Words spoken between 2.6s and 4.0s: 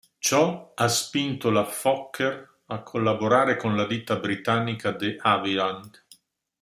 a collaborare con la